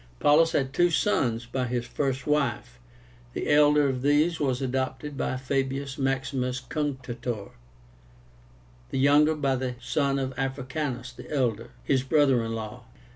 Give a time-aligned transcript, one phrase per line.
[0.19, 2.79] Paullus had two sons by his first wife.
[3.33, 7.51] The elder of these was adopted by Fabius Maximus Cunctátor,
[8.89, 12.85] the younger by the son of Africánus the elder, his brother in law.